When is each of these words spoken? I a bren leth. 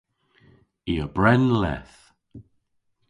I 0.91 0.93
a 1.03 1.07
bren 1.15 1.43
leth. 1.61 1.99